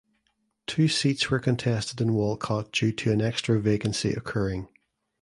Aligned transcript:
Two 0.65 0.87
seats 0.87 1.29
were 1.29 1.37
contested 1.37 2.01
in 2.01 2.15
Walcot 2.15 2.71
due 2.71 2.91
to 2.91 3.11
an 3.11 3.21
extra 3.21 3.59
vacancy 3.59 4.13
occurring. 4.13 4.67